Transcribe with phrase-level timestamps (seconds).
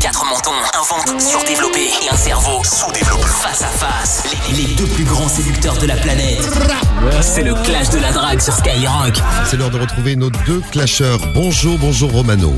[0.00, 3.24] Quatre mentons, un ventre surdéveloppé et un cerveau sous-développé.
[3.42, 4.22] Face à face,
[4.52, 6.40] les, deux plus grands séducteurs de la planète.
[7.20, 9.20] C'est le clash de la drague sur Skyrock.
[9.46, 11.18] C'est l'heure de retrouver nos deux clasheurs.
[11.34, 12.52] Bonjour, bonjour Romano.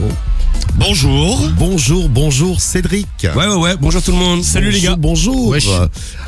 [0.77, 1.49] Bonjour.
[1.59, 3.07] Bonjour, bonjour Cédric.
[3.23, 3.75] Ouais, ouais, ouais.
[3.81, 4.43] Bonjour tout le monde.
[4.43, 4.97] Salut les gars.
[4.97, 5.49] Bonjour.
[5.49, 5.69] Wesh.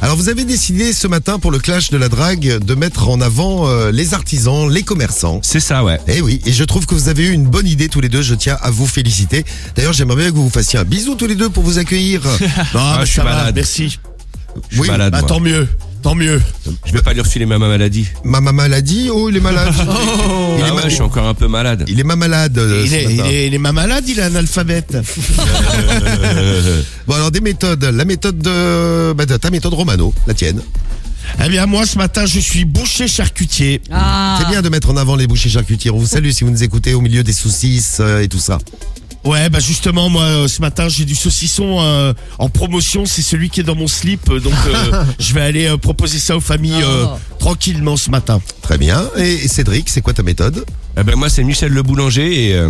[0.01, 3.21] Alors vous avez décidé ce matin pour le clash de la drague de mettre en
[3.21, 5.41] avant euh, les artisans, les commerçants.
[5.43, 5.99] C'est ça, ouais.
[6.09, 8.23] Eh oui, et je trouve que vous avez eu une bonne idée tous les deux,
[8.23, 9.45] je tiens à vous féliciter.
[9.77, 12.23] D'ailleurs, j'aimerais bien que vous vous fassiez un bisou tous les deux pour vous accueillir.
[12.75, 13.55] Non, Ah, je suis malade.
[13.55, 13.85] merci.
[13.85, 15.13] Je suis Oui, malade.
[15.13, 15.69] Bah, tant mieux.
[16.03, 16.41] Tant mieux.
[16.85, 18.07] Je vais pas lui refiler ma maladie.
[18.25, 19.73] Ma maladie, oh il est malade.
[19.79, 21.85] il, est Ah ma- ouais, je suis encore un peu malade.
[21.87, 22.59] il est ma malade.
[22.59, 24.97] euh, il, est, il, est, il est ma malade, il est analphabète.
[27.07, 30.61] Bon alors des méthodes, la méthode de, bah, de ta méthode Romano, la tienne.
[31.45, 33.81] eh bien, moi, ce matin, je suis boucher charcutier.
[33.87, 35.91] C'est bien de mettre en avant les bouchers charcutiers.
[35.91, 38.59] On vous salue si vous nous écoutez au milieu des saucisses euh, et tout ça.
[39.25, 43.07] Ouais, bah justement, moi, euh, ce matin, j'ai du saucisson euh, en promotion.
[43.07, 44.29] C'est celui qui est dans mon slip.
[44.31, 47.07] euh, Donc, euh, je vais aller euh, proposer ça aux familles euh,
[47.39, 48.41] tranquillement ce matin.
[48.63, 49.05] Très bien.
[49.17, 50.65] Et, Cédric, c'est quoi ta méthode?
[50.99, 52.69] Eh ben moi c'est Michel le boulanger et euh,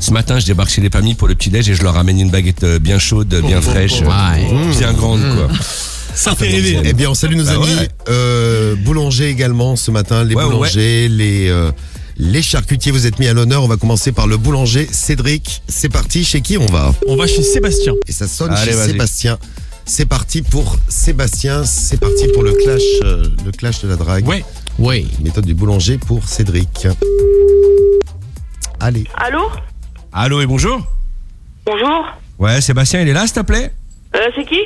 [0.00, 2.18] ce matin je débarque chez les familles pour le petit déj et je leur ramène
[2.18, 5.48] une baguette euh, bien chaude, bien fraîche, euh, bien grande quoi.
[6.16, 7.88] Ça fait Eh bien, on salue nos Bah amis ouais.
[8.08, 11.70] euh, boulangers également ce matin, les Ouais, ouais, boulangers, les euh,
[12.16, 12.92] les charcutiers.
[12.92, 13.62] Vous êtes mis à l'honneur.
[13.64, 15.62] On va commencer par le boulanger Cédric.
[15.68, 16.24] C'est parti.
[16.24, 17.94] Chez qui on va On va chez Sébastien.
[18.06, 18.78] Et ça sonne Allez, chez.
[18.78, 19.38] Sébastien.
[19.86, 21.64] C'est parti pour Sébastien.
[21.64, 24.26] C'est parti pour le clash, euh, le clash de la drague.
[24.26, 24.44] Ouais.
[24.78, 25.06] Oui.
[25.22, 26.88] Méthode du boulanger pour Cédric.
[28.80, 29.04] Allez.
[29.16, 29.50] Allô?
[30.12, 30.80] Allô et bonjour
[31.66, 32.06] Bonjour
[32.38, 33.72] Ouais, Sébastien il est là s'il te plaît?
[34.14, 34.58] Euh, C'est qui?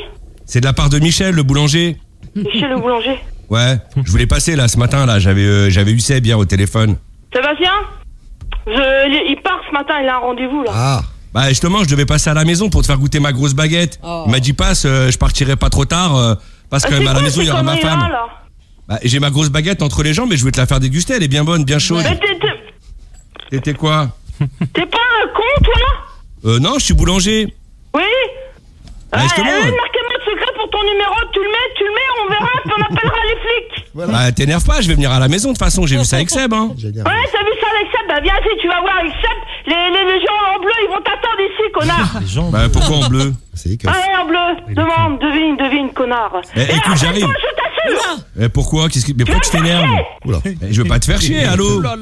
[0.46, 1.96] C'est de la part de Michel le boulanger.
[2.34, 3.18] Michel le boulanger.
[3.50, 6.44] Ouais, je voulais passer là ce matin là, j'avais euh, j'avais eu Seb hier au
[6.44, 6.96] téléphone.
[7.32, 7.72] Sébastien
[8.66, 10.70] je, Il part ce matin, il a un rendez-vous là.
[10.74, 11.00] Ah.
[11.34, 14.00] Bah justement, je devais passer à la maison pour te faire goûter ma grosse baguette.
[14.26, 16.34] Il m'a dit passe, euh, je partirai pas trop tard euh,
[16.70, 18.00] parce Ah, que c'est à la maison il y aura ma femme.
[18.00, 18.26] là
[18.88, 21.14] Bah, j'ai ma grosse baguette entre les jambes et je vais te la faire déguster,
[21.14, 22.02] elle est bien bonne, bien chaude.
[22.02, 22.18] Mais
[23.50, 24.08] T'étais quoi
[24.72, 27.52] t'es pas un con toi là Euh non, je suis boulanger.
[27.94, 28.02] Oui
[29.12, 29.70] Ah, justement, euh,
[30.78, 33.84] ton numéro, tu le mets, tu le mets, on verra, puis on appellera les flics.
[33.94, 36.16] Bah t'énerve pas, je vais venir à la maison de toute façon, j'ai vu ça
[36.16, 36.70] avec Seb hein.
[36.78, 39.74] Ouais, t'as vu ça avec Seb Bah viens ici, tu vas voir avec Seb, les,
[39.74, 42.50] les, les gens en bleu, ils vont t'attendre ici, connard.
[42.52, 46.40] Bah pourquoi en bleu C'est Allez, en bleu, demande, devine, devine, connard.
[46.54, 47.26] Eh, Et écoute, j'arrive.
[47.26, 47.57] Je
[48.40, 48.88] Eh pourquoi?
[48.88, 49.14] Qu'est-ce qui...
[49.14, 49.84] Mais pourquoi tu t'énerves?
[50.24, 50.40] Oula.
[50.44, 51.78] Eh, Je veux pas te faire chier, allô?
[51.78, 51.96] Oula,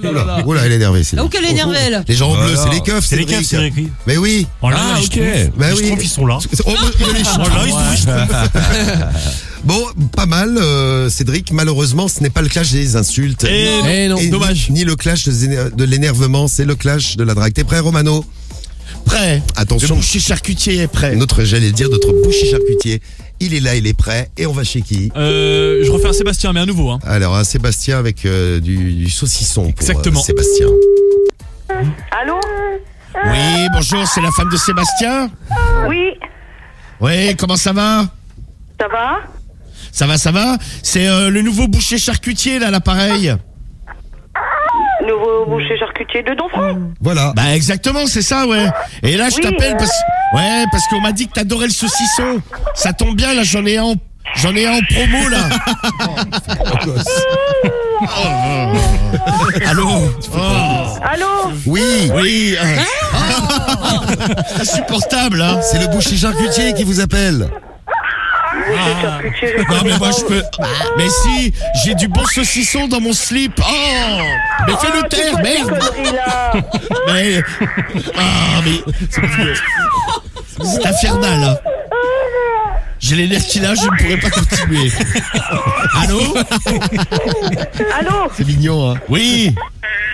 [0.47, 1.03] Oula, elle est énervée.
[1.05, 1.27] Cédric.
[1.27, 2.05] Oh, qu'elle est énervée, elle?
[2.07, 2.63] Les gens en bleu, Voilà.
[2.63, 3.05] c'est les keufs.
[3.07, 3.39] C'est les Cédric.
[3.39, 3.89] keufs, Cédric, oui.
[4.07, 4.47] Mais oui.
[4.63, 5.51] Oh là, Ah ok Schtroumpfs.
[5.57, 5.83] Bah Les oui.
[5.85, 6.39] Schtroumpfs, ils sont là.
[6.43, 8.51] Oh, les Oh là, ils sont Schtroumpfs.
[9.65, 9.83] Bon,
[10.15, 11.51] pas mal, euh, Cédric.
[11.53, 13.43] Malheureusement, ce n'est pas le clash des insultes.
[13.45, 13.67] Et
[14.05, 14.69] Eh non, Et dommage.
[14.71, 17.53] Ni, ni le clash de, l'énervement, c'est le clash de la drague.
[17.53, 18.25] T'es prêt, Romano?
[19.05, 19.37] Prêt.
[19.57, 21.17] Le Attention, boucher charcutier est prêt.
[21.17, 23.01] notre, j'allais le dire, notre boucher charcutier.
[23.41, 24.31] Il est là, il est prêt.
[24.39, 26.91] Et on va chez qui Euh, je refais un Sébastien, mais à nouveau.
[26.91, 26.99] Hein.
[27.05, 30.21] Alors, un Sébastien avec euh, du, du saucisson pour Exactement.
[30.21, 30.67] euh, Sébastien.
[32.19, 32.41] Allô
[33.27, 35.29] Oui, bonjour, c'est la femme de Sébastien.
[35.89, 36.13] Oui,
[37.01, 38.07] Oui, comment ça va
[38.81, 39.19] ça va
[39.93, 43.35] Ça va, ça va C'est euh, le nouveau boucher charcutier, là, l'appareil.
[45.07, 47.33] Nouveau boucher charcutier de Donfront Voilà.
[47.37, 48.67] Bah exactement, c'est ça, ouais.
[49.03, 49.79] Et là, je Oui, t'appelle euh.
[49.79, 49.91] parce
[50.35, 52.41] ouais, parce qu'on m'a dit que t'adorais le saucisson.
[52.75, 53.95] Ça tombe bien, là, j'en ai un, en...
[54.37, 55.49] j'en ai un en promo là.
[59.67, 59.89] Allô.
[60.35, 60.99] Oh.
[61.03, 62.57] Allô Oui, Oui.
[62.63, 62.77] euh.
[64.49, 65.61] C'est insupportable, hein.
[65.63, 67.49] c'est le boucher charcutier qui vous appelle.
[69.41, 70.43] Je Non mais moi je peux.
[70.97, 71.53] Mais si,
[71.85, 73.53] j'ai du bon saucisson dans mon slip.
[73.61, 74.23] Oh.
[74.67, 75.79] Mais fais-le Ah, c'est taire, quoi ces merde.
[77.13, 77.43] Mais.
[78.17, 78.81] Ah mais.
[80.65, 81.45] C'est infernal.
[81.45, 81.57] hein.
[82.99, 84.91] J'ai les nerfs qu'il a, je ne pourrais pas continuer.
[86.03, 86.35] Allô?
[87.99, 88.31] Allô?
[88.37, 88.99] C'est mignon, hein.
[89.09, 89.55] Oui.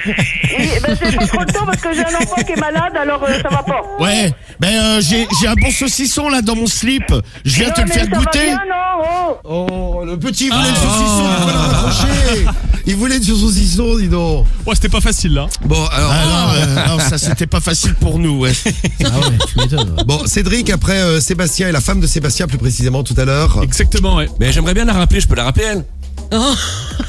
[0.06, 2.92] Oui, ben, C'est pas trop le temps parce que j'ai un enfant qui est malade,
[3.00, 3.82] alors euh, ça va pas.
[4.00, 4.32] Ouais.
[4.60, 7.04] Ben euh, j'ai j'ai un bon saucisson là dans mon slip.
[7.44, 8.44] Je viens Non, te le mais faire ça va goûter.
[8.46, 9.04] bien, non,
[9.44, 9.98] oh.
[10.00, 12.46] Oh, le petit voulait le saucisson, il faut le rapprocher.
[12.84, 14.46] Il voulait du saucisson, dis donc.
[14.66, 15.46] Ouais, c'était pas facile là.
[15.64, 16.12] Bon, alors.
[16.12, 18.40] Ah non, euh, non, ça c'était pas facile pour nous.
[18.40, 18.52] Ouais.
[19.04, 19.96] Ah ouais, tu m'étonnes.
[20.06, 23.60] Bon, Cédric, après euh, Sébastien et la femme de Sébastien, plus précisément tout à l'heure.
[23.62, 24.28] Exactement, ouais.
[24.40, 25.84] Mais j'aimerais bien la rappeler, je peux la rappeler elle?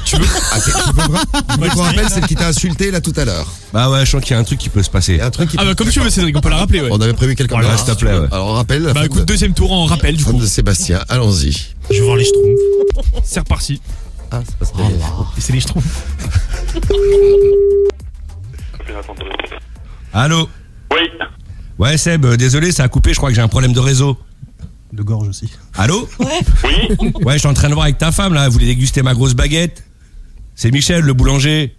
[0.04, 1.24] Tu veux Ah, tu veux vra-
[1.54, 3.46] tu veux qu'on rappelle celle qui t'a insulté là tout à l'heure.
[3.72, 5.12] Bah ouais, je sens qu'il y a un truc qui peut se passer.
[5.14, 5.56] Il y a un truc qui.
[5.58, 6.88] Ah bah comme tu veux, Cédric, on peut la rappeler, ouais.
[6.90, 8.26] On avait prévu quelques Voilà, s'il te plaît, ouais.
[8.30, 10.40] Alors on rappelle la Bah femme, écoute, de, deuxième tour en rappel, du femme coup.
[10.40, 11.00] de Sébastien.
[11.08, 11.52] Allons-y.
[11.90, 13.08] Je vais voir les Schtroumpfs.
[13.24, 13.80] C'est reparti.
[14.30, 14.72] Ah, c'est pas ça.
[15.38, 16.02] Et c'est les Schtroumpfs.
[20.12, 20.48] Allô
[20.92, 20.98] Oui,
[21.78, 24.16] Ouais Seb, euh, désolé, ça a coupé, je crois que j'ai un problème de réseau.
[24.94, 25.50] De gorge aussi.
[25.76, 28.66] Allô Oui Ouais, je suis en train de voir avec ta femme là, vous voulez
[28.66, 29.82] déguster ma grosse baguette
[30.54, 31.74] C'est Michel, le boulanger.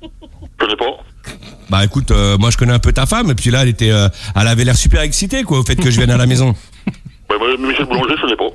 [0.62, 1.32] Je sais pas.
[1.70, 3.90] Bah écoute, euh, moi je connais un peu ta femme, et puis là elle était,
[3.92, 6.56] euh, elle avait l'air super excitée quoi au fait que je vienne à la maison.
[7.30, 8.50] Ouais, moi, Michel Boulanger, je sais pas.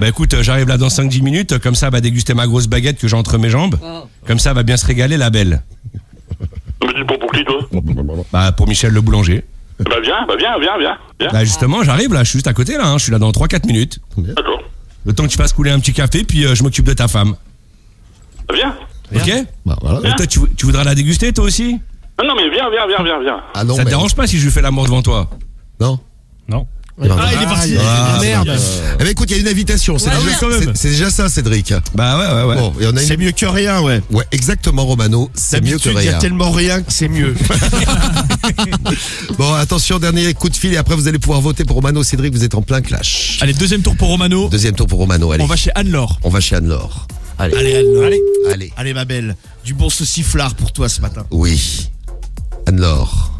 [0.00, 2.66] Bah écoute, euh, j'arrive là dans 5-10 minutes, comme ça elle va déguster ma grosse
[2.68, 3.76] baguette que j'ai entre mes jambes.
[4.26, 5.62] Comme ça elle va bien se régaler la belle.
[6.84, 7.60] Mais dis pas pour qui, toi
[8.32, 9.44] Bah pour Michel le boulanger.
[9.80, 10.96] Bah viens, bah viens, viens, viens.
[11.20, 11.28] Viens.
[11.32, 13.30] Bah justement, j'arrive là, je suis juste à côté là, hein, je suis là dans
[13.30, 13.98] 3-4 minutes.
[14.16, 14.62] D'accord.
[15.04, 17.08] Le temps que tu fasses couler un petit café, puis euh, je m'occupe de ta
[17.08, 17.34] femme.
[18.48, 18.74] Bah, viens.
[19.14, 19.30] Ok
[19.66, 20.08] Bah, voilà.
[20.10, 21.80] Et toi, tu, tu voudras la déguster toi aussi?
[22.20, 23.40] Non, non, mais viens, viens, viens, viens, viens.
[23.54, 25.28] Ah non, Ça te mais- dérange pas si je lui fais l'amour devant toi?
[25.80, 25.98] Non
[26.48, 26.66] Non.
[27.02, 27.74] Eh ben, Ah, il est parti.
[27.80, 28.54] Ah, Merde.
[28.94, 29.98] Eh ben écoute, il y a une invitation.
[29.98, 30.34] C'est Ouais, déjà, ouais.
[30.38, 30.60] quand même.
[30.60, 31.72] c'est- c'est déjà ça, Cédric.
[31.94, 32.56] Bah ouais, ouais, ouais.
[32.56, 33.20] Bon, a C'est une...
[33.24, 34.02] mieux que rien, ouais.
[34.10, 35.30] Ouais, exactement, Romano.
[35.34, 36.18] C'est mieux que D'habitude, il y rien.
[36.18, 37.34] a tellement rien que c'est mieux.
[39.38, 42.02] Bon, attention, dernier coup de fil et après vous allez pouvoir voter pour Romano.
[42.02, 43.38] Cédric, vous êtes en plein clash.
[43.40, 44.48] Allez, deuxième tour pour Romano.
[44.48, 45.32] Deuxième tour pour Romano.
[45.32, 46.18] Allez, On va chez Anne-Laure.
[46.22, 47.06] on va chez Anne-Laure.
[47.38, 47.56] Allez.
[47.56, 48.02] Allez, Anne.
[48.04, 48.20] Allez.
[48.52, 48.72] Allez.
[48.76, 49.36] Allez, ma belle.
[49.64, 51.24] Du bon sauciflard pour toi ce matin.
[51.30, 51.88] Oui.
[52.66, 53.30] Anne-Laure.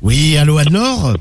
[0.00, 1.16] Oui, allô, Anne-Laure?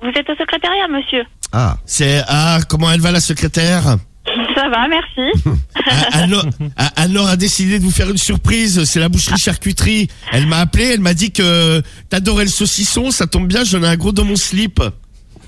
[0.00, 2.22] Vous êtes au secrétariat, monsieur Ah, C'est.
[2.28, 3.96] Ah, comment elle va, la secrétaire?
[4.58, 5.60] Ça va, merci.
[6.96, 8.82] Anne-Laure a décidé de vous faire une surprise.
[8.84, 10.08] C'est la boucherie charcuterie.
[10.32, 13.12] Elle m'a appelé, elle m'a dit que t'adorais le saucisson.
[13.12, 14.82] Ça tombe bien, j'en ai un gros dans mon slip.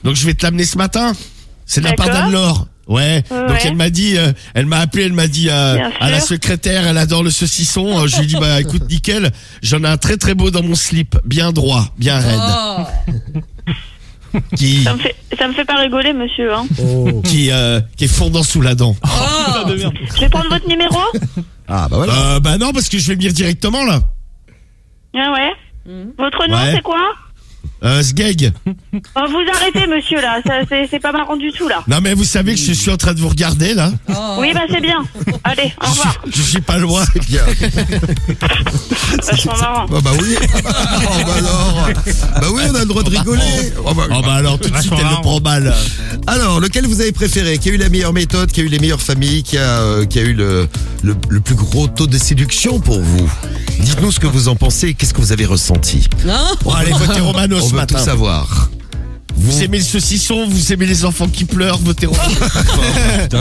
[0.05, 1.12] Donc je vais te l'amener ce matin.
[1.67, 2.69] C'est de la part d'Anne-Laure.
[2.87, 3.25] Ouais.
[3.31, 6.21] Ouais, Donc elle m'a dit, euh, elle m'a appelé, elle m'a dit euh, à la
[6.21, 8.01] secrétaire, elle adore le saucisson.
[8.01, 9.31] Euh, je lui ai dit bah écoute nickel,
[9.62, 12.85] j'en ai un très très beau dans mon slip, bien droit, bien raide, Oh.
[14.56, 16.53] qui Ça me fait, ça me fait pas rigoler, monsieur.
[16.55, 16.67] Hein.
[17.25, 18.94] qui euh, qui est fondant sous la dent.
[19.05, 19.69] Oh.
[19.69, 19.94] merde.
[20.15, 20.99] Je vais prendre votre numéro
[21.73, 22.12] ah bah voilà.
[22.12, 24.00] Euh, bah non parce que je vais le dire directement là.
[25.15, 26.73] Ah ouais Votre nom, Ouais.
[26.75, 27.12] c'est quoi?
[27.82, 28.53] Euh, Sgeg.
[28.67, 28.71] Oh,
[29.29, 30.41] Vous arrêtez, monsieur, là.
[30.47, 31.82] Ça, c'est c'est pas marrant du tout, là.
[31.88, 33.91] Non mais vous savez que je suis en train de vous regarder là.
[34.09, 34.37] Oh.
[34.38, 35.03] Oui, bah c'est bien.
[35.44, 36.25] Allez, au Je suis, revoir.
[36.31, 37.03] je suis pas loin.
[37.12, 37.43] C'est bien.
[39.27, 39.87] Vachement marrant.
[39.91, 40.37] Oh bah oui.
[40.43, 41.88] oh bah alors.
[42.41, 43.73] Bah oui, on a le droit de rigoler.
[43.85, 45.75] Oh bah- Oh bah alors tout de suite elle le prend mal.
[46.26, 47.59] Alors, lequel vous avez préféré?
[47.59, 50.05] Qui a eu la meilleure méthode Qui a eu les meilleures familles Qui a, euh,
[50.06, 50.69] qui a eu le,
[51.03, 53.31] le, le plus gros taux de séduction pour vous?
[53.81, 54.94] Dites-nous ce que vous en pensez.
[54.94, 57.99] Qu'est-ce que vous avez ressenti Non Bon allez votez Romano On ce veut tout matin.
[57.99, 58.71] savoir.
[59.37, 62.35] Vous aimez le saucisson, vous aimez les enfants qui pleurent, votez Romano.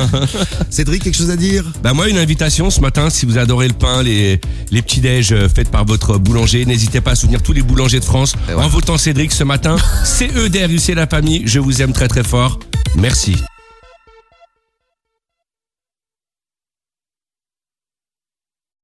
[0.70, 1.66] Cédric, quelque chose à dire?
[1.84, 4.40] Bah moi une invitation ce matin si vous adorez le pain, les,
[4.72, 8.00] les petits déj euh, faits par votre boulanger, n'hésitez pas à soutenir tous les boulangers
[8.00, 8.68] de France Et voilà.
[8.68, 9.76] en votant Cédric ce matin.
[10.06, 12.60] C E D R U C la famille, je vous aime très très fort.
[12.96, 13.36] Merci.